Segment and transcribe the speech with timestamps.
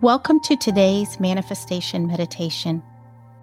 [0.00, 2.84] Welcome to today's manifestation meditation.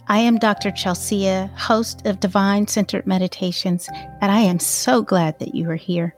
[0.07, 0.71] I am Dr.
[0.71, 1.27] Chelsea,
[1.57, 3.89] host of Divine Centered Meditations,
[4.21, 6.15] and I am so glad that you are here.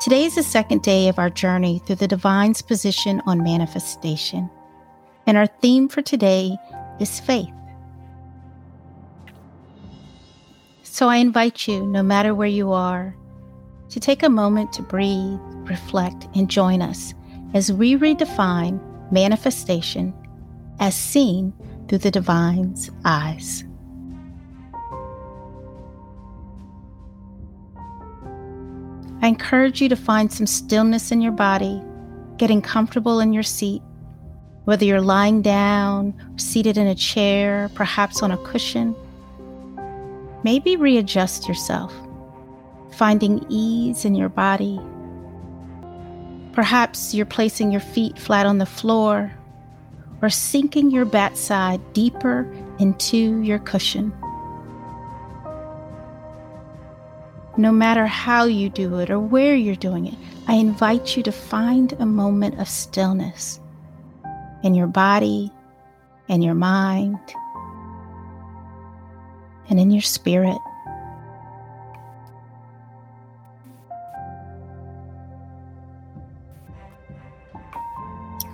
[0.00, 4.48] Today is the second day of our journey through the Divine's position on manifestation,
[5.26, 6.56] and our theme for today
[6.98, 7.52] is faith.
[10.84, 13.14] So I invite you, no matter where you are,
[13.90, 17.12] to take a moment to breathe, reflect, and join us
[17.52, 18.80] as we redefine
[19.14, 20.12] manifestation
[20.80, 21.54] as seen
[21.88, 23.64] through the divine's eyes.
[29.22, 31.80] I encourage you to find some stillness in your body,
[32.36, 33.80] getting comfortable in your seat,
[34.64, 38.94] whether you're lying down, seated in a chair, perhaps on a cushion.
[40.42, 41.94] Maybe readjust yourself,
[42.92, 44.78] finding ease in your body
[46.54, 49.32] Perhaps you're placing your feet flat on the floor
[50.22, 54.12] or sinking your backside deeper into your cushion.
[57.56, 60.14] No matter how you do it or where you're doing it,
[60.46, 63.60] I invite you to find a moment of stillness
[64.62, 65.50] in your body,
[66.28, 67.18] in your mind,
[69.68, 70.58] and in your spirit.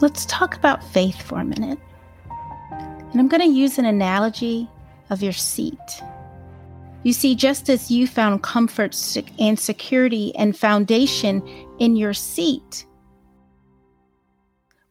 [0.00, 1.78] Let's talk about faith for a minute.
[2.30, 4.68] And I'm going to use an analogy
[5.10, 5.78] of your seat.
[7.02, 8.96] You see, just as you found comfort
[9.38, 11.42] and security and foundation
[11.78, 12.86] in your seat,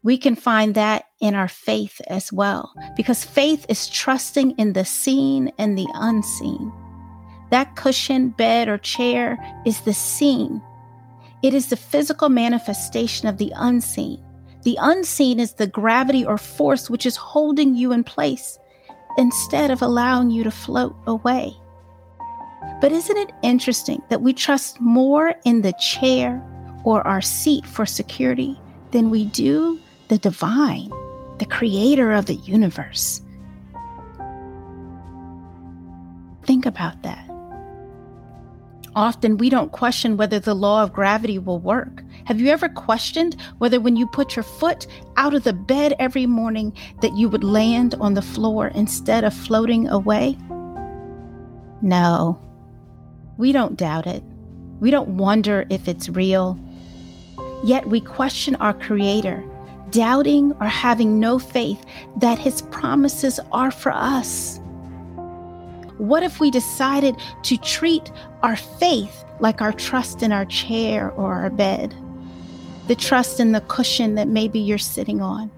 [0.03, 2.73] we can find that in our faith as well.
[2.95, 6.71] Because faith is trusting in the seen and the unseen.
[7.51, 10.61] That cushion, bed, or chair is the seen,
[11.41, 14.23] it is the physical manifestation of the unseen.
[14.63, 18.59] The unseen is the gravity or force which is holding you in place
[19.17, 21.53] instead of allowing you to float away.
[22.81, 26.41] But isn't it interesting that we trust more in the chair
[26.83, 28.59] or our seat for security
[28.91, 30.89] than we do the divine,
[31.39, 33.21] the creator of the universe?
[36.45, 37.29] Think about that.
[38.95, 42.03] Often we don't question whether the law of gravity will work.
[42.25, 46.25] Have you ever questioned whether when you put your foot out of the bed every
[46.25, 50.37] morning that you would land on the floor instead of floating away?
[51.81, 52.41] No,
[53.37, 54.23] we don't doubt it.
[54.79, 56.59] We don't wonder if it's real.
[57.63, 59.43] Yet we question our Creator,
[59.91, 61.83] doubting or having no faith
[62.17, 64.59] that His promises are for us.
[65.99, 68.09] What if we decided to treat
[68.41, 71.93] our faith like our trust in our chair or our bed?
[72.87, 75.51] The trust in the cushion that maybe you're sitting on.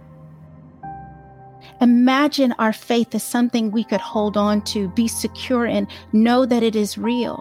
[1.79, 6.63] Imagine our faith as something we could hold on to, be secure in, know that
[6.63, 7.39] it is real.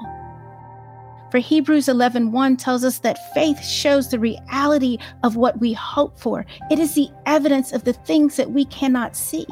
[1.30, 6.18] For Hebrews 11:1 1 tells us that faith shows the reality of what we hope
[6.18, 6.44] for.
[6.70, 9.46] It is the evidence of the things that we cannot see.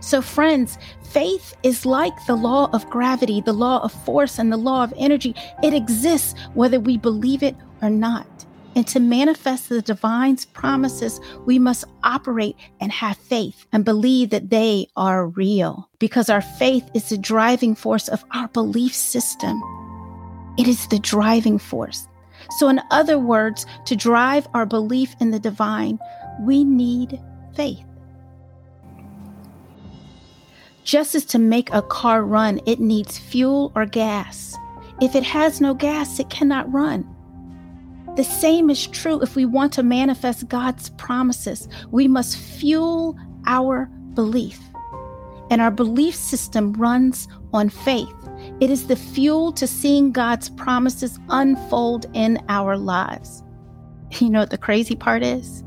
[0.00, 4.56] So, friends, faith is like the law of gravity, the law of force, and the
[4.56, 5.34] law of energy.
[5.62, 8.26] It exists whether we believe it or not.
[8.76, 14.50] And to manifest the divine's promises, we must operate and have faith and believe that
[14.50, 19.60] they are real because our faith is the driving force of our belief system.
[20.58, 22.06] It is the driving force.
[22.58, 25.98] So, in other words, to drive our belief in the divine,
[26.42, 27.20] we need
[27.54, 27.87] faith.
[30.88, 34.56] Just as to make a car run, it needs fuel or gas.
[35.02, 37.06] If it has no gas, it cannot run.
[38.16, 41.68] The same is true if we want to manifest God's promises.
[41.90, 43.84] We must fuel our
[44.14, 44.58] belief.
[45.50, 48.16] And our belief system runs on faith.
[48.58, 53.44] It is the fuel to seeing God's promises unfold in our lives.
[54.20, 55.62] You know what the crazy part is?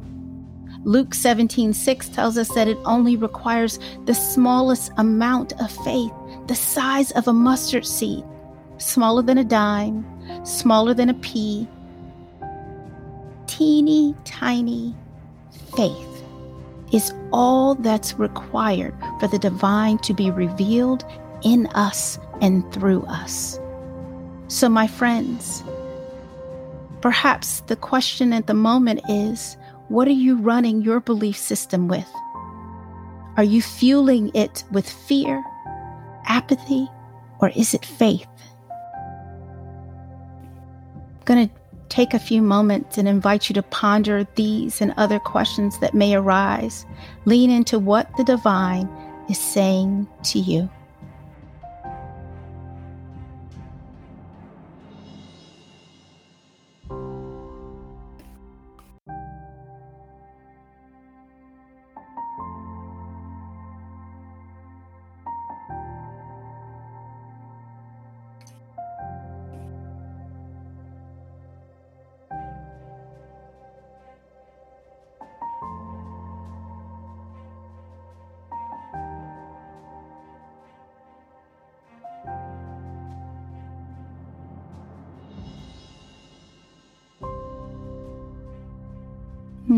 [0.83, 6.11] Luke 17 6 tells us that it only requires the smallest amount of faith,
[6.47, 8.23] the size of a mustard seed,
[8.77, 10.05] smaller than a dime,
[10.43, 11.67] smaller than a pea.
[13.45, 14.95] Teeny tiny
[15.75, 16.23] faith
[16.91, 21.05] is all that's required for the divine to be revealed
[21.43, 23.59] in us and through us.
[24.47, 25.63] So, my friends,
[27.01, 29.57] perhaps the question at the moment is
[29.91, 32.09] what are you running your belief system with?
[33.35, 35.43] Are you fueling it with fear,
[36.27, 36.87] apathy,
[37.41, 38.25] or is it faith?
[40.95, 41.55] I'm going to
[41.89, 46.15] take a few moments and invite you to ponder these and other questions that may
[46.15, 46.85] arise.
[47.25, 48.87] Lean into what the divine
[49.29, 50.69] is saying to you.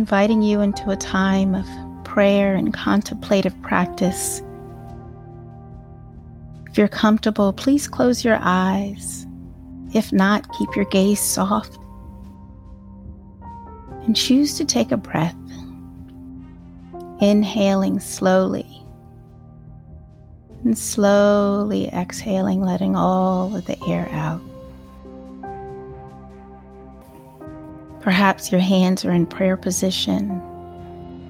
[0.04, 1.66] Inviting you into a time of
[2.04, 4.42] prayer and contemplative practice.
[6.70, 9.26] If you're comfortable, please close your eyes.
[9.94, 11.80] If not, keep your gaze soft
[14.04, 15.38] and choose to take a breath,
[17.22, 18.84] inhaling slowly
[20.66, 24.42] and slowly exhaling, letting all of the air out.
[28.04, 30.42] Perhaps your hands are in prayer position.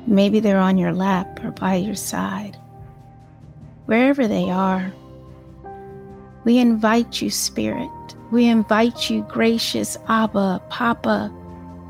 [0.08, 2.58] Maybe they're on your lap or by your side.
[3.86, 4.92] Wherever they are,
[6.46, 7.90] we invite you, Spirit.
[8.32, 11.32] We invite you, gracious Abba, Papa,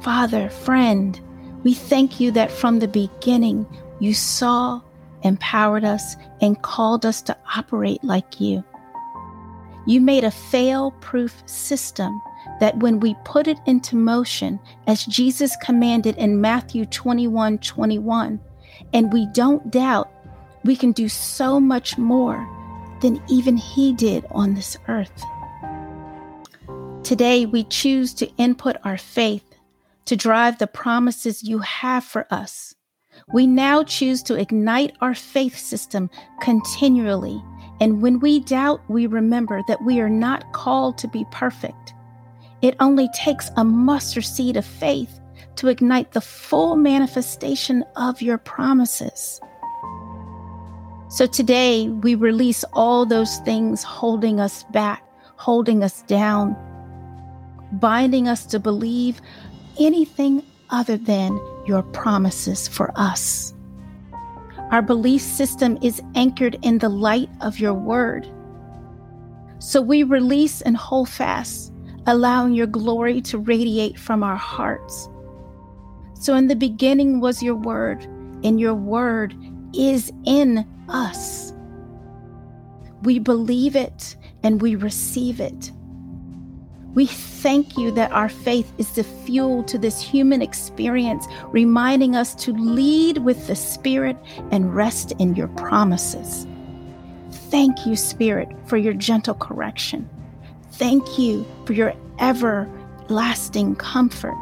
[0.02, 1.18] Father, friend.
[1.64, 3.66] We thank you that from the beginning
[4.02, 4.82] you saw,
[5.24, 8.66] empowered us, and called us to operate like you.
[9.88, 12.22] You made a fail proof system
[12.64, 14.58] that when we put it into motion,
[14.88, 18.40] as Jesus commanded in Matthew 21 21,
[18.94, 20.10] and we don't doubt,
[20.64, 22.48] we can do so much more
[23.02, 25.12] than even He did on this earth.
[27.04, 29.44] Today, we choose to input our faith
[30.06, 32.74] to drive the promises you have for us.
[33.34, 36.10] We now choose to ignite our faith system
[36.40, 37.44] continually.
[37.82, 41.94] And when we doubt, we remember that we are not called to be perfect.
[42.64, 45.20] It only takes a mustard seed of faith
[45.58, 49.42] to ignite the full manifestation of your promises.
[51.10, 55.04] So today, we release all those things holding us back,
[55.36, 56.56] holding us down,
[57.74, 59.20] binding us to believe
[59.78, 61.38] anything other than
[61.68, 63.54] your promises for us.
[64.72, 68.26] Our belief system is anchored in the light of your word.
[69.60, 71.74] So we release and hold fast
[72.08, 75.10] allowing your glory to radiate from our hearts.
[76.14, 78.04] So, in the beginning was your word,
[78.44, 79.36] and your word
[79.74, 81.54] is in us.
[83.04, 85.72] We believe it and we receive it.
[86.94, 92.36] We thank you that our faith is the fuel to this human experience, reminding us
[92.36, 94.16] to lead with the Spirit
[94.52, 96.46] and rest in your promises.
[97.50, 100.08] Thank you, Spirit, for your gentle correction.
[100.74, 104.36] Thank you for your everlasting comfort.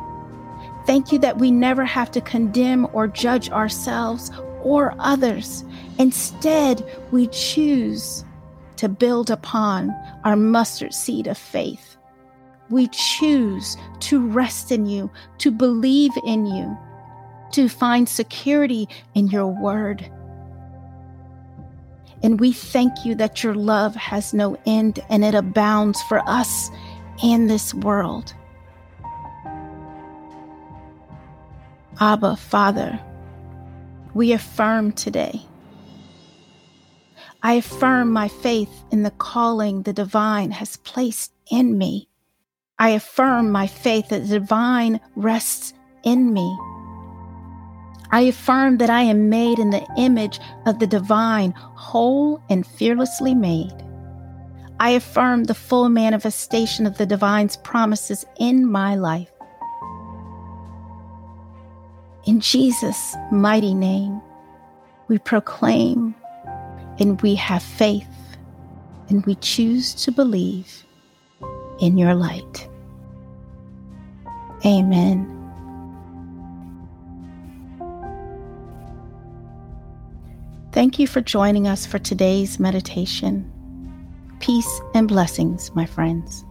[0.86, 4.32] Thank you that we never have to condemn or judge ourselves
[4.64, 5.64] or others.
[6.00, 8.26] Instead, we choose
[8.78, 9.94] to build upon
[10.24, 11.98] our mustard seed of faith.
[12.70, 16.78] We choose to rest in you, to believe in you,
[17.52, 20.10] to find security in your word.
[22.24, 26.70] And we thank you that your love has no end and it abounds for us
[27.24, 28.34] and this world.
[32.00, 33.00] Abba, Father,
[34.14, 35.42] we affirm today.
[37.44, 42.08] I affirm my faith in the calling the divine has placed in me.
[42.78, 45.74] I affirm my faith that the divine rests
[46.04, 46.58] in me.
[48.12, 53.34] I affirm that I am made in the image of the divine, whole and fearlessly
[53.34, 53.74] made.
[54.80, 59.32] I affirm the full manifestation of the divine's promises in my life.
[62.26, 64.22] In Jesus' mighty name,
[65.08, 66.16] we proclaim
[67.00, 68.08] and we have faith
[69.10, 70.84] and we choose to believe
[71.80, 72.68] in your light.
[74.66, 75.41] Amen.
[80.82, 83.46] Thank you for joining us for today's meditation.
[84.40, 86.44] Peace and blessings, my friends.